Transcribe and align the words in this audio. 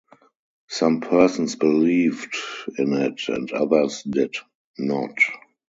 Some 0.67 1.01
persons 1.01 1.55
believed 1.55 2.35
in 2.79 2.93
it 2.93 3.29
and 3.29 3.51
others 3.51 4.01
did 4.01 4.33
not. 4.79 5.15